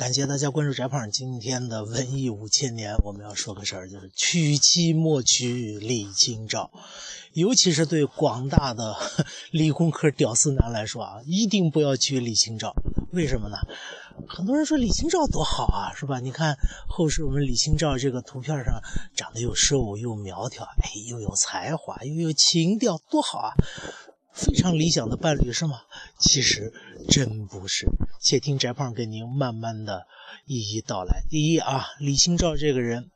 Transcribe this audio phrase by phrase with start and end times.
[0.00, 1.10] 感谢大家关注翟胖。
[1.10, 6.70] 今天的文艺五千年，我们要说个事儿，就是娶妻莫娶李清照。
[7.34, 8.96] 尤其是对广大的
[9.52, 12.74] 理工科屌丝男来说啊，一定不要娶李清照。
[13.12, 13.58] 为什么呢？
[14.26, 16.18] 很多人说李清照多好啊，是吧？
[16.18, 16.56] 你看
[16.88, 18.80] 后世我们李清照这个图片上
[19.14, 23.52] 长得又瘦又苗条，哎，又有才华又有情调，多好啊！
[24.40, 25.82] 非常理想的伴侣是吗？
[26.18, 26.72] 其实
[27.10, 27.86] 真不是。
[28.22, 30.06] 且听翟胖给您慢慢的
[30.46, 31.22] 一一道来。
[31.28, 33.10] 第一啊，李清照这个人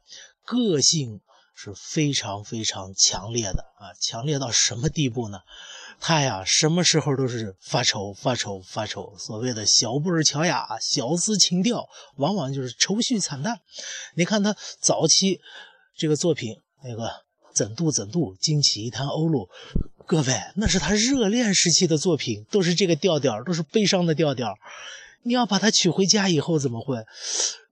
[0.45, 1.23] 个性
[1.55, 5.38] 是非常非常强烈的啊，强烈到什么地步呢？
[5.98, 9.16] 他呀，什么时候都是发愁发愁发愁。
[9.16, 13.60] 所谓的小步儿乔雅，小资情调，往往就是愁绪惨淡。
[14.15, 15.41] 你看他早期
[15.96, 17.10] 这个作品，那个
[17.54, 19.48] 怎度怎度，惊起一滩鸥鹭。
[20.07, 24.55] 各位，那是他热恋时期的作品，都是这个调调，都是悲伤的调调。
[25.23, 27.07] 你要把他娶回家以后怎么会？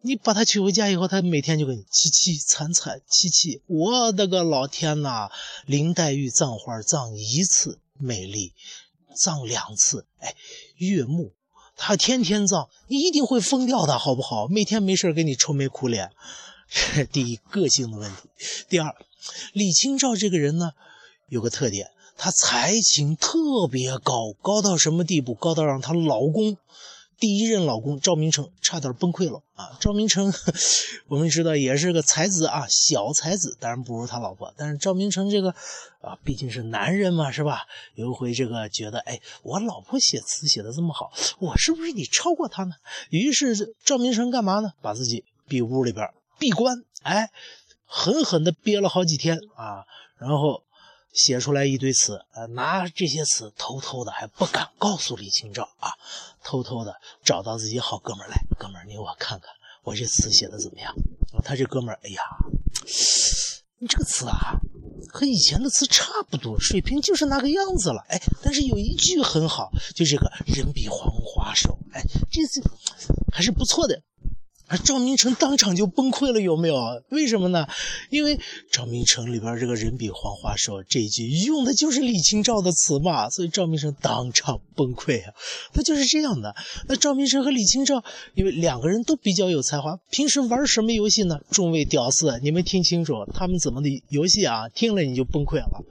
[0.01, 3.61] 你把他娶回家以后，他每天就跟你凄凄惨惨凄凄。
[3.67, 5.29] 我的个老天呐！
[5.67, 8.55] 林黛玉葬花葬一次美丽，
[9.15, 10.35] 葬两次，哎，
[10.77, 11.35] 悦目，
[11.77, 14.49] 他天天葬，你一定会疯掉的，好不好？
[14.49, 16.11] 每天没事给你愁眉苦脸。
[16.97, 18.23] 这 第一，个性的问题；
[18.71, 18.95] 第二，
[19.53, 20.73] 李清照这个人呢，
[21.29, 21.91] 有个特点。
[22.17, 25.35] 她才情特别高，高到什么地步？
[25.35, 26.57] 高到让她老公，
[27.19, 29.77] 第一任老公赵明诚差点崩溃了啊！
[29.81, 30.33] 赵明诚，
[31.09, 34.53] 我们知道也是个才子啊，小才子，当然不如他老婆。
[34.57, 35.51] 但是赵明诚这个
[36.01, 37.67] 啊，毕竟是男人嘛，是吧？
[37.95, 42.75] 有一回这个觉得，哎，我老婆写词写的这么好，我是不是得超过她呢？
[43.11, 44.73] 于是赵明诚干嘛呢？
[44.81, 47.31] 把自己闭屋里边闭关，哎，
[47.85, 49.85] 狠狠的憋了好几天啊，
[50.19, 50.63] 然后。
[51.13, 55.93] 写出来一堆词，呃，拿这些词偷偷的还不敢告诉李清照啊，
[56.43, 59.49] 偷偷的找到自己好哥们儿来，哥们儿，你我看看
[59.83, 60.95] 我这词写的怎么样？
[61.45, 62.23] 他这哥们儿，哎呀，
[63.79, 64.57] 你这个词啊，
[65.09, 72.63] 和以前的词差不多，水平就是那个样子了，哎，但是有一句很好，就这个人比黄花瘦，哎，这次
[73.33, 74.03] 还是不错的。
[74.77, 77.03] 赵明诚当场就崩溃了，有没有？
[77.11, 77.67] 为什么呢？
[78.11, 78.39] 因为
[78.71, 85.35] 赵明诚里边这个人比黄花瘦这一句用的就是李清照的词嘛，所以赵明诚当场崩溃啊！
[85.73, 86.55] 他就是这样的。
[86.89, 88.03] 那赵明诚和李清照，
[88.35, 91.41] 因为两个人都比较有才华，平时玩什么游戏呢？
[91.51, 94.69] 众位屌丝，你们听清楚，他们怎么的游戏啊？
[94.69, 95.85] 听了你就崩溃了。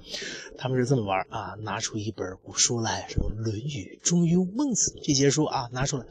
[0.58, 6.06] 他们是这么玩啊，拿出一本古书来，什么《论语》《中庸》《孟子》这些书啊，拿出来，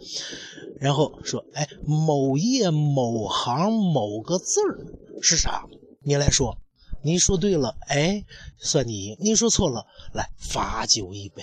[0.80, 5.66] 然后说：“哎，某页某行某个字儿是啥？
[6.02, 6.58] 你来说。
[7.02, 8.24] 你说对了，哎，
[8.58, 11.42] 算你赢；你说错了，来罚酒一杯。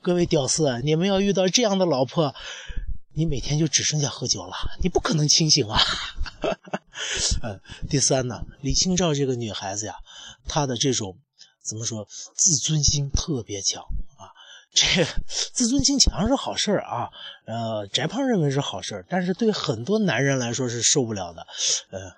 [0.00, 2.34] 各位屌丝，你们要遇到这样的老婆，
[3.14, 5.78] 你每天就只剩下喝酒了，你不可能清醒啊。
[7.42, 9.96] 呃，第三呢，李清照这个女孩子呀，
[10.46, 11.18] 她的这种。
[11.62, 12.06] 怎么说？
[12.36, 13.82] 自尊心特别强！
[14.74, 17.08] 这自尊心强是好事啊。
[17.46, 21.46] 呃，翟胖认为是好事但是对很多男人来说是受不了的。
[21.90, 22.10] 呃，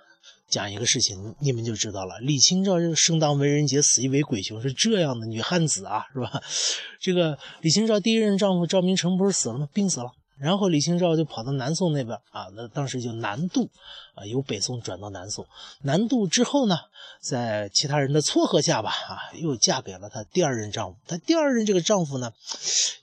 [0.49, 2.19] 讲一个事情，你们就知道了。
[2.21, 6.41] 李清照这个生当为人杰，死亦为鬼雄，是这样的女汉子啊，是吧？
[7.00, 9.69] 这个李清照第一任丈夫赵明诚不是死了吗？
[9.72, 10.11] 病死了。
[10.39, 13.71] 然后李清照就跑到南宋那边啊，那当时就南渡，
[14.15, 15.47] 啊，由北宋转到南宋。
[15.83, 16.77] 南渡之后呢，
[17.21, 20.99] 在其他人的撮合下吧，啊，又嫁给了她第二任丈夫。
[21.07, 22.33] 她第二任这个丈夫呢，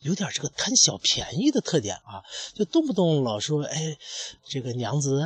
[0.02, 2.22] 有点这个贪小便宜的特点啊，
[2.54, 3.98] 就动不动老说，哎，
[4.46, 5.24] 这个娘子，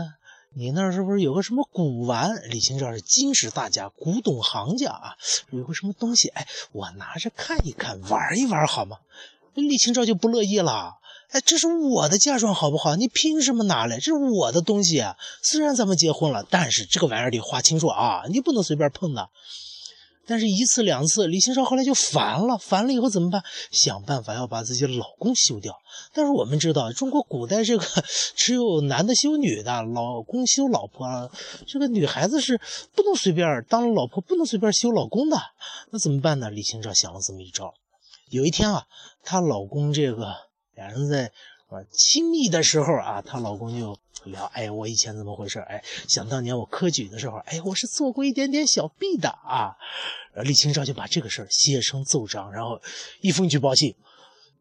[0.54, 2.50] 你那儿是不是有个什么古玩？
[2.50, 5.18] 李清照是金石大家，古董行家啊，
[5.52, 9.00] 有个什么东西，哎，我拿着看一看，玩一玩好吗？
[9.56, 10.94] 李清照就不乐意了。
[11.30, 12.96] 哎，这是我的嫁妆，好不好？
[12.96, 13.98] 你凭什么拿来？
[13.98, 15.04] 这是我的东西。
[15.44, 19.30] 虽然咱们结婚了，但是这个玩意儿得划清楚啊，你不能随便碰的。
[20.26, 23.44] 但是，一次两次，李清照后来就烦了，烦了以后怎么办？
[23.72, 25.74] 想办法要把自己老公休掉。
[26.14, 27.86] 但是我们知道，中国古代这个
[28.36, 31.32] 只有男的休女的，老公休老婆，
[31.66, 32.60] 这个女孩子是
[32.94, 35.38] 不能随便当老婆，不能随便休老公的。
[35.92, 36.50] 那怎么办呢？
[36.50, 37.74] 李清照想了这么一招。
[38.30, 38.84] 有一天啊，
[39.24, 40.48] 她老公这个。
[40.78, 41.26] 两人在
[41.68, 45.60] 啊亲密的时候啊，她老公就聊，哎，我以前怎么回事？
[45.60, 49.76] 哎，想当年我科举的时候，哎，我是做过一点点小弊的啊。
[50.44, 52.80] 李清照就把这个事儿写成奏章，然后
[53.22, 53.96] 一封举报信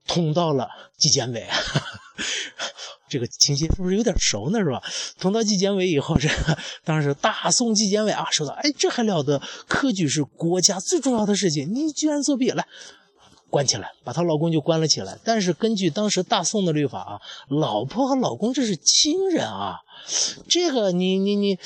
[0.06, 1.46] 捅到了纪检委。
[3.08, 4.58] 这个情节是不是有点熟呢？
[4.58, 4.82] 是吧？
[5.20, 9.40] 捅到纪检委以后，这个当时大宋纪检委啊，说道：“哎，这还了得？
[9.68, 12.66] 科举是国家最重要的事情，你居然作弊，来。”
[13.48, 15.18] 关起来，把她老公就关了起来。
[15.24, 19.78] 但是根据当时大宋的律法啊，老婆和老公这是亲人啊，
[20.48, 21.58] 这个你你你，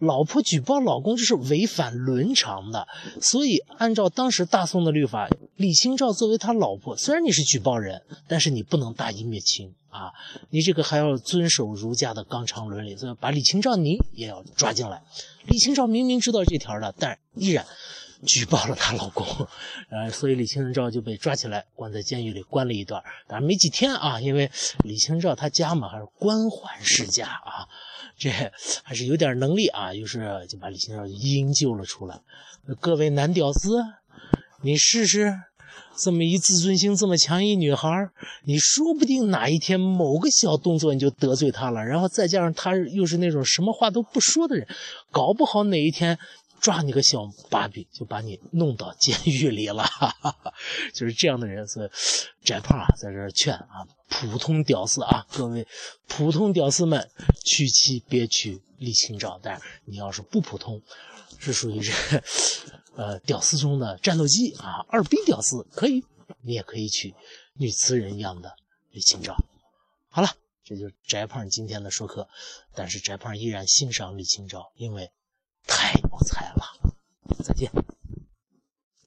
[0.00, 2.86] 老婆举报老公这是违反伦常的。
[3.20, 10.12] 所以按照当时大宋的律法，李清照作为他老婆，虽然你是举报人，但是你不能大义灭亲啊，
[10.50, 15.02] 你这个还要遵守儒家的纲常伦理，所以把李清照你也要抓进来。
[15.46, 17.64] 李清照明明知道这条的，但依然。
[18.26, 19.24] 举报了她老公，
[19.90, 24.50] 呃，所以李清照就被抓起来，关在监狱里关了一段，但是没几天啊，因为
[24.82, 27.68] 李清照她家嘛还是官宦世家啊，
[28.18, 28.28] 这
[28.82, 32.20] 还是有点能力啊，于是就把李清照营救了出来。
[32.80, 33.84] 各位男屌丝，
[34.62, 35.32] 你试试，
[35.96, 38.10] 这么一自尊心这么强一女孩，
[38.42, 44.66] 你说不定哪一天某个小动作你就得罪她了，然后再加上她又是那种什么话都不说的人，
[45.12, 46.18] 搞不好哪一天。
[46.60, 50.54] 抓你个小把柄，就把你弄到监狱里了，哈 哈
[50.92, 51.66] 就是这样的人。
[51.66, 51.90] 所以，
[52.44, 55.66] 翟胖啊，在这劝啊，普通屌丝啊，各位
[56.06, 57.08] 普通屌丝们，
[57.44, 59.38] 娶妻别娶李清照。
[59.42, 60.82] 但是你要是不普通，
[61.38, 61.92] 是属于这
[62.96, 66.04] 呃屌丝中的战斗机啊，二逼屌丝可以，
[66.42, 67.14] 你也可以娶
[67.54, 68.56] 女词人一样的
[68.90, 69.36] 李清照。
[70.10, 70.28] 好了，
[70.64, 72.28] 这就是翟胖今天的说课。
[72.74, 75.10] 但是翟胖依然欣赏李清照，因为。
[75.66, 76.62] 太有才了，
[77.42, 77.70] 再见。